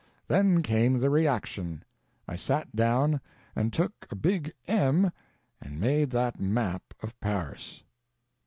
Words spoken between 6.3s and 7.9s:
map of Paris.